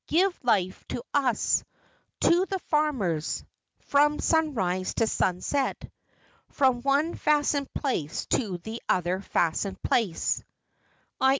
Give 0.07 0.35
life 0.43 0.83
to 0.87 1.03
us— 1.13 1.63
To 2.21 2.47
the 2.47 2.57
farmers— 2.57 3.43
From 3.81 4.17
sunrise 4.17 4.95
to 4.95 5.05
sunset 5.05 5.91
From 6.49 6.81
one 6.81 7.13
fastened 7.13 7.71
place 7.75 8.25
to 8.31 8.57
the 8.57 8.81
other 8.89 9.21
fastened 9.21 9.79
place 9.83 10.43
[i. 11.19 11.29